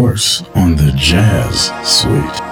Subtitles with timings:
[0.00, 2.49] Course on the Jazz Suite.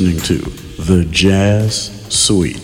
[0.00, 0.50] Listening to
[0.82, 2.63] The Jazz Suite.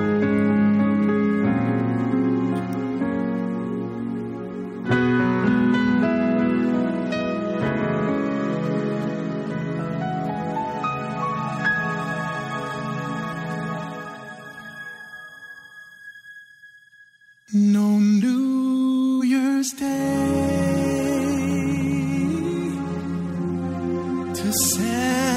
[24.41, 25.30] to say.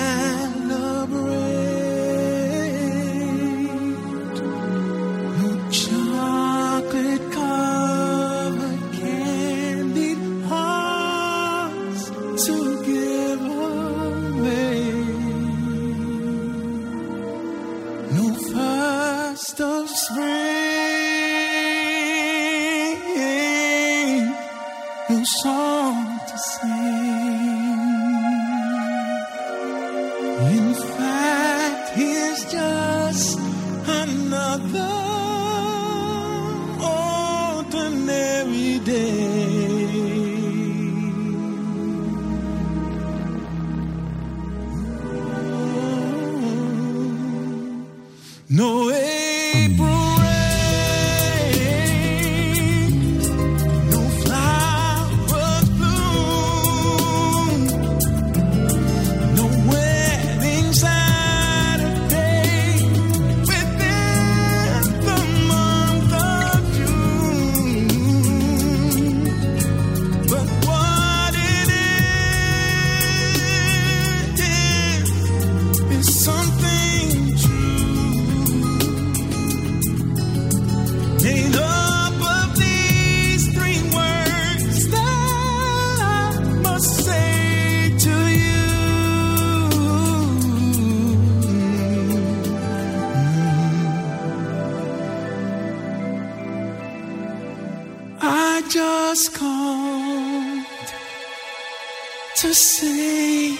[102.54, 103.58] say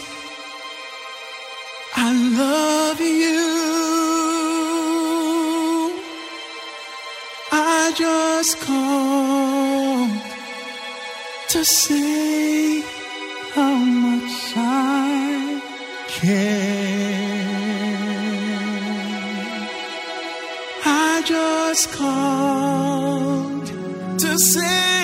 [1.97, 3.45] I love you.
[7.51, 10.11] I just called
[11.49, 12.83] to say
[13.55, 15.61] how much I
[16.09, 17.35] care.
[20.85, 23.67] I just called
[24.21, 25.04] to say.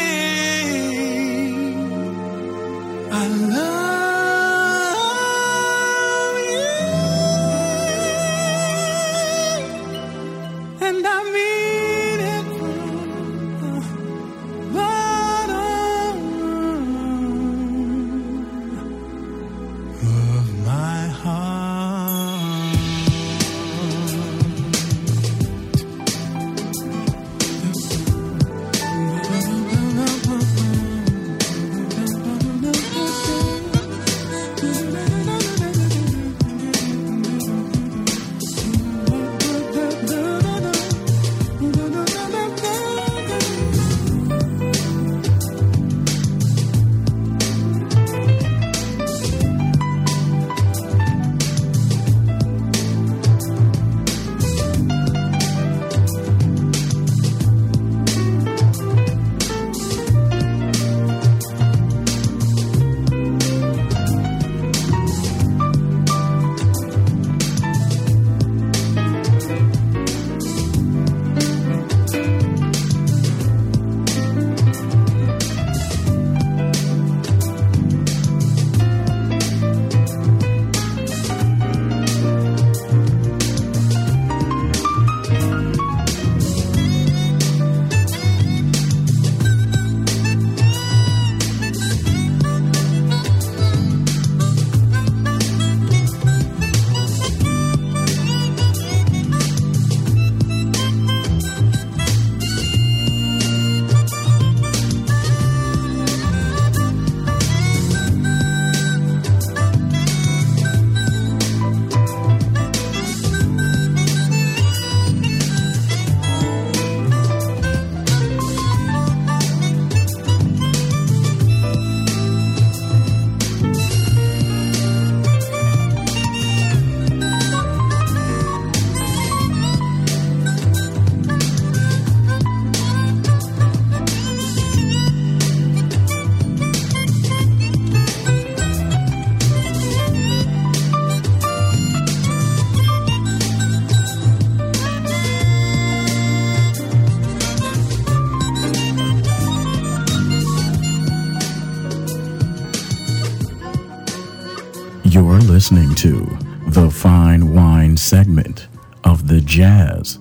[159.60, 160.19] jazz.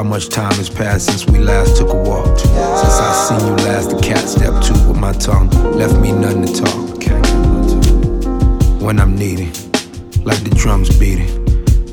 [0.00, 2.38] How much time has passed since we last took a walk.
[2.38, 6.46] Since I seen you last, the cat stepped two with my tongue, left me nothing
[6.46, 7.02] to talk.
[8.80, 9.52] When I'm needing,
[10.24, 11.44] like the drums beating,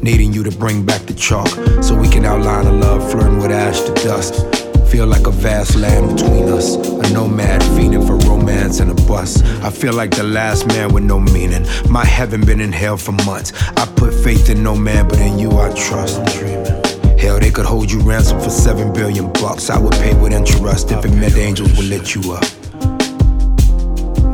[0.01, 1.49] needing you to bring back the chalk,
[1.83, 4.56] so we can outline a love flirting with ash to dust.
[4.89, 9.43] Feel like a vast land between us, a nomad fiending for romance and a bus.
[9.61, 11.67] I feel like the last man with no meaning.
[11.87, 13.53] My heaven been in hell for months.
[13.77, 16.17] I put faith in no man, but in you I trust.
[17.19, 19.69] Hell, they could hold you ransom for seven billion bucks.
[19.69, 22.43] I would pay with interest if it meant angels would let you up.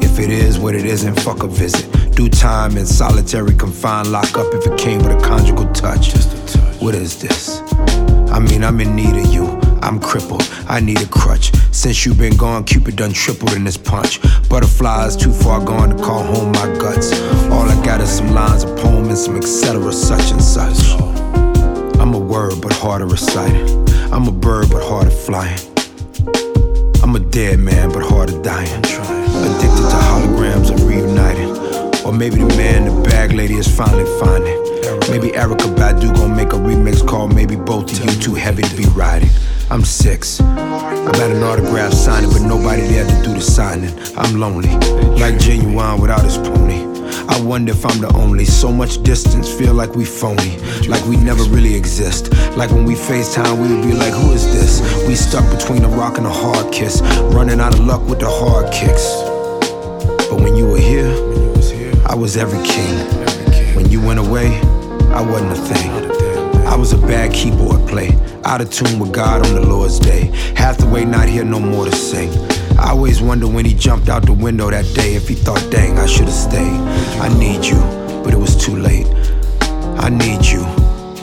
[0.02, 1.92] If it is what it isn't, fuck a visit.
[2.16, 6.14] Do time in solitary confined lock up if it came with a conjugal touch.
[6.80, 7.60] What is this?
[8.32, 9.63] I mean, I'm in need of you.
[9.84, 11.52] I'm crippled, I need a crutch.
[11.74, 14.22] Since you've been gone, Cupid done tripled in this punch.
[14.48, 17.12] Butterflies too far gone to call home my guts.
[17.52, 19.92] All I got is some lines of poem and some etc.
[19.92, 20.98] such and such.
[22.00, 23.54] I'm a word, but hard to recite
[24.14, 25.60] I'm a bird, but hard at flying.
[27.04, 28.70] I'm a dead man, but hard at dying.
[28.70, 31.50] Addicted to holograms of reuniting.
[32.06, 34.62] Or maybe the man, the bag lady is finally finding.
[35.12, 37.28] Maybe Erykah Badu gon' make a remix call.
[37.28, 39.30] Maybe Both of You Too Heavy to Be Riding.
[39.74, 40.40] I'm six.
[40.40, 43.90] I'm at an autograph signing, but nobody there to do the signing.
[44.16, 44.70] I'm lonely,
[45.18, 46.84] like Ginuwine without his pony.
[47.28, 48.46] I wonder if I'm the only.
[48.46, 50.60] So much distance, feel like we phony.
[50.88, 52.32] Like we never really exist.
[52.56, 55.08] Like when we FaceTime, we would be like, who is this?
[55.08, 57.02] We stuck between a rock and a hard kiss.
[57.34, 59.24] Running out of luck with the hard kicks.
[60.30, 61.10] But when you were here,
[62.06, 62.96] I was every king.
[63.76, 64.50] When you went away,
[65.10, 66.23] I wasn't a thing.
[66.74, 70.32] I was a bad keyboard player, Out of tune with God on the Lord's day.
[70.56, 72.32] Hathaway not here no more to sing.
[72.80, 76.00] I always wonder when he jumped out the window that day if he thought, dang,
[76.00, 76.80] I should have stayed.
[77.22, 77.76] I need you,
[78.24, 79.06] but it was too late.
[80.00, 80.64] I need you.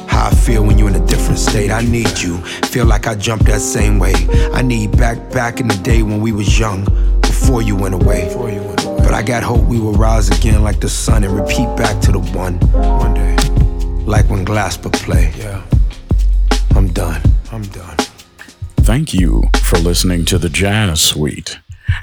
[0.07, 1.73] How I feel when you're in a different state.
[1.73, 2.39] I need you.
[2.71, 4.15] Feel like I jumped that same way.
[4.53, 6.85] I need back back in the day when we was young,
[7.23, 8.33] before you went away.
[8.37, 12.13] But I got hope we will rise again like the sun and repeat back to
[12.13, 12.61] the one.
[12.71, 13.50] One day.
[14.07, 15.33] Like when Glasper play.
[15.37, 15.63] Yeah.
[16.75, 17.23] I'm done.
[17.53, 17.97] I'm done.
[18.79, 21.59] Thank you for listening to the Jazz Suite.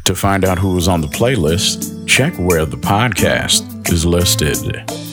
[0.06, 5.07] To find out who is on the playlist, check where the podcast is listed.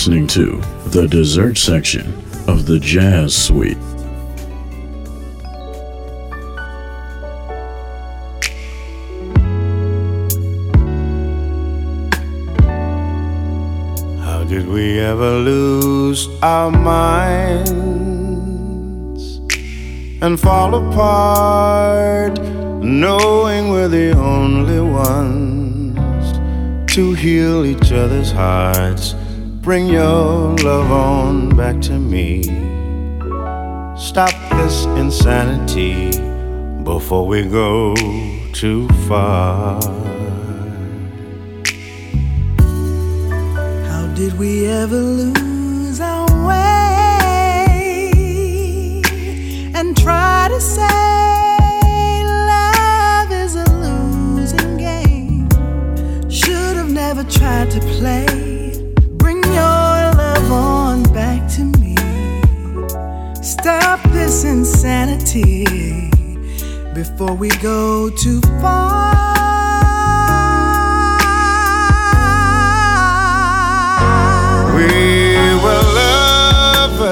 [0.00, 2.06] Listening to the dessert section
[2.48, 3.76] of the Jazz Suite.
[14.24, 17.70] How did we ever lose our minds
[20.22, 22.40] and fall apart,
[22.82, 26.38] knowing we're the only ones
[26.94, 29.14] to heal each other's hearts?
[29.70, 32.42] Bring your love on back to me.
[33.96, 36.10] Stop this insanity
[36.82, 37.94] before we go
[38.52, 39.80] too far.
[43.86, 47.70] How did we ever lose our way
[49.76, 55.48] and try to say love is a losing game?
[56.28, 58.29] Should have never tried to play.
[64.30, 65.64] This insanity
[66.94, 69.10] before we go too far.
[74.76, 74.86] We
[75.64, 77.10] were lovers.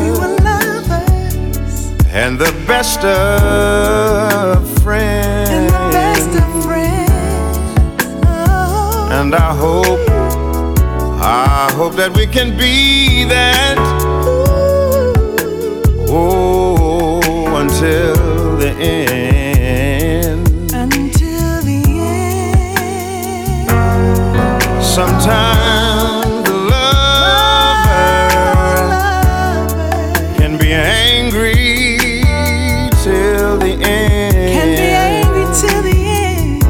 [0.00, 1.76] We were lovers
[2.10, 5.50] and the best of friends.
[5.50, 7.58] and the best of friends.
[8.24, 10.08] Oh, And I hope,
[11.20, 14.37] I hope that we can be that.
[16.10, 17.20] Oh,
[17.56, 20.48] until the end.
[20.72, 23.68] until the end.
[24.82, 27.98] Sometimes the lover
[30.38, 31.78] can be angry
[33.04, 34.52] till the end.
[34.56, 36.64] Can be angry till the end.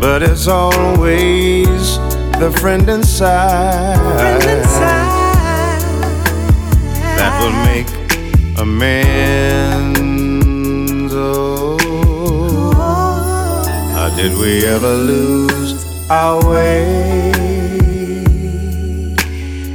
[0.00, 1.98] But it's always
[2.38, 5.01] the friend inside, Friend inside.
[8.82, 10.02] Amends.
[11.14, 11.78] Oh,
[13.94, 17.32] how did we ever lose our way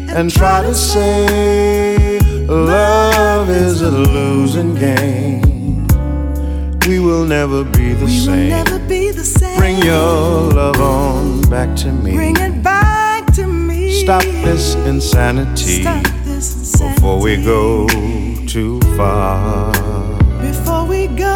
[0.10, 5.88] and try to say love is a losing game?
[6.88, 8.50] We will never be the we will same.
[8.50, 9.58] never be the same.
[9.58, 12.14] Bring your love on back to me.
[12.16, 13.92] Bring it back to me.
[14.04, 17.88] Stop this insanity Stop this before we go
[18.58, 19.72] too far.
[20.42, 21.36] Before we go.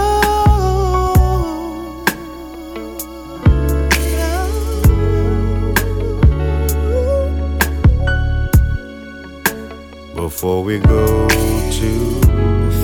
[10.16, 11.28] Before we go
[11.70, 12.22] too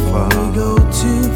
[0.06, 0.30] far.
[0.30, 1.27] We go too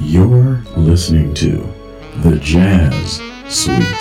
[0.00, 1.66] You're listening to
[2.22, 3.93] The Jazz Suite.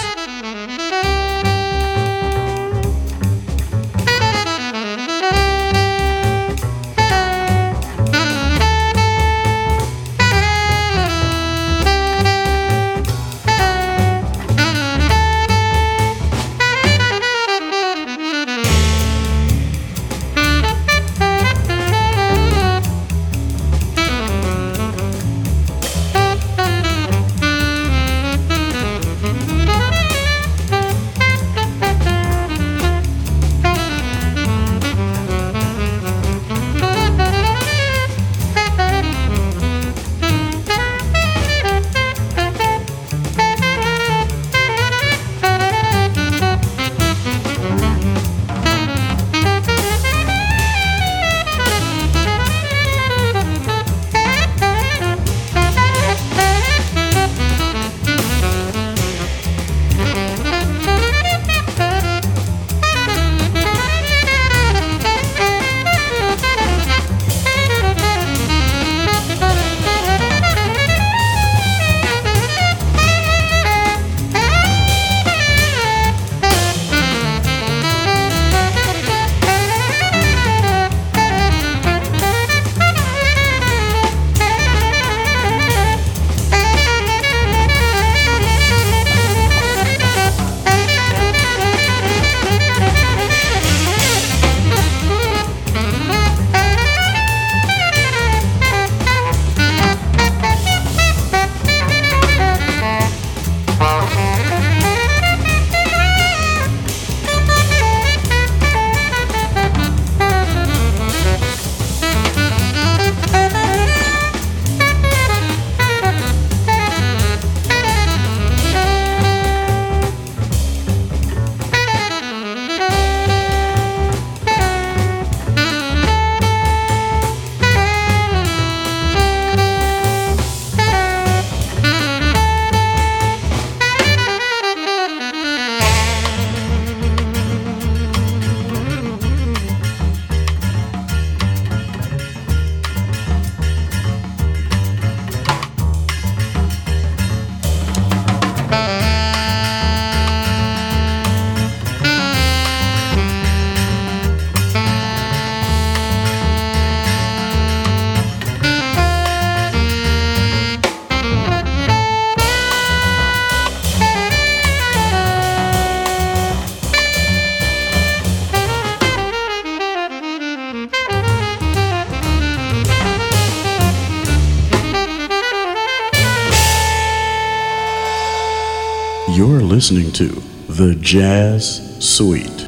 [179.83, 180.27] Listening to
[180.71, 182.62] The Jazz Suite.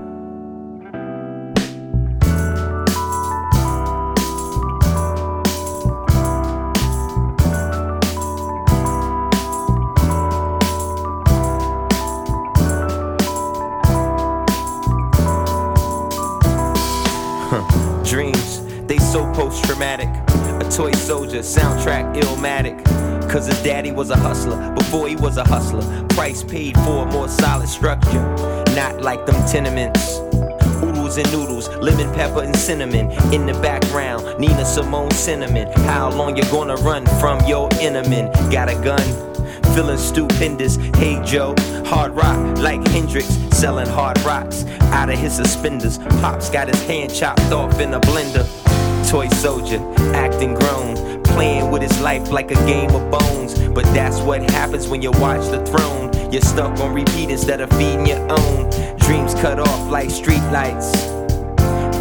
[29.26, 30.20] Them tenements.
[30.84, 33.12] Oodles and noodles, lemon pepper and cinnamon.
[33.34, 35.72] In the background, Nina Simone cinnamon.
[35.84, 38.30] How long you gonna run from your enemy?
[38.52, 39.06] Got a gun?
[39.74, 40.76] Feeling stupendous.
[40.98, 41.56] Hey Joe,
[41.86, 45.98] hard rock like Hendrix, selling hard rocks out of his suspenders.
[46.22, 48.46] Pops got his hand chopped off in a blender.
[49.10, 49.80] Toy soldier,
[50.14, 53.60] acting grown playing with his life like a game of bones.
[53.70, 56.15] But that's what happens when you watch the throne.
[56.32, 58.70] You're stuck on repeat instead of feeding your own.
[58.98, 61.14] Dreams cut off like streetlights.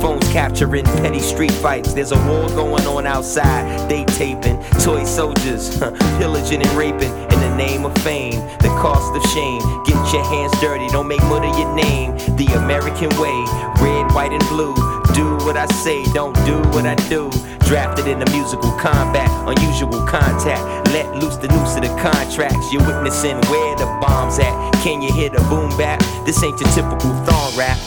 [0.01, 1.95] Phones capturing petty street fights.
[1.95, 3.89] There's a war going on outside.
[3.89, 5.79] They taping toy soldiers,
[6.19, 8.41] pillaging and raping in the name of fame.
[8.59, 9.61] The cost of shame.
[9.85, 12.17] Get your hands dirty, don't make mud of your name.
[12.37, 13.45] The American way,
[13.83, 14.75] red, white, and blue.
[15.15, 17.31] Do what I say, don't do what I do.
[17.61, 20.89] Drafted in a musical combat, unusual contact.
[20.91, 22.73] Let loose the noose of the contracts.
[22.73, 24.73] You're witnessing where the bomb's at.
[24.83, 26.01] Can you hear the boom bap?
[26.27, 27.79] This ain't your typical thong rap.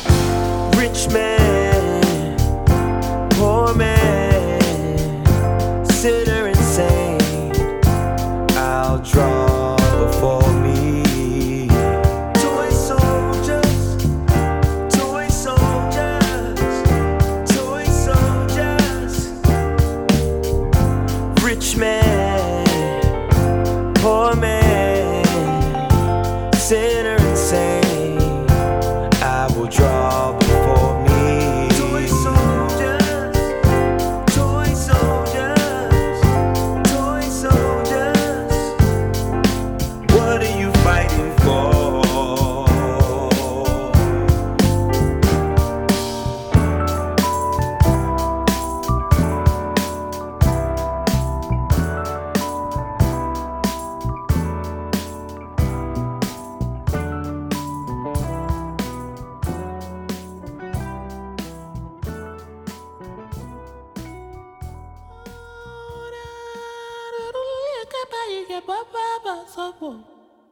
[0.75, 2.37] Rich man,
[3.31, 5.25] poor man,
[5.85, 7.51] sinner insane.
[8.57, 9.46] I'll draw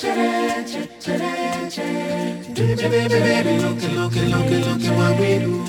[0.00, 0.14] Baby,
[3.58, 5.64] look at, look at, look at, look at what we do.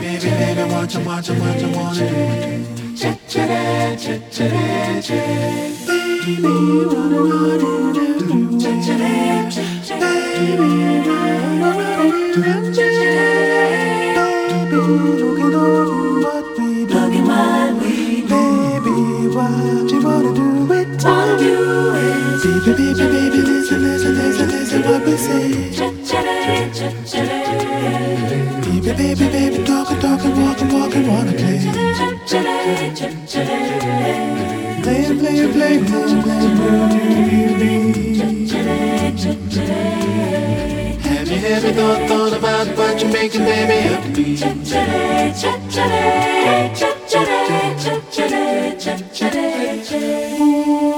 [0.00, 2.14] Baby, baby, watch and watch and watch and wanna do.
[5.86, 6.42] Baby,
[6.86, 8.58] wanna wanna do.
[9.88, 10.68] Baby,
[11.08, 11.47] wanna.
[26.88, 27.04] Baby,
[28.96, 31.58] baby, baby, talking, talking, walking, walking, wanna play.
[34.82, 36.44] Play, play, play, play, play,
[41.02, 44.40] Have you ever thought, thought about what you're making, baby, upbeat?
[50.40, 50.97] Ooh.